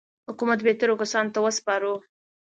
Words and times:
حکومت 0.29 0.59
بهترو 0.67 0.99
کسانو 1.01 1.33
ته 1.35 1.39
وسپارو. 1.41 1.93